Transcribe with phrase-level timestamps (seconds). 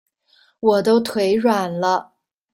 [0.59, 2.13] 我都腿軟了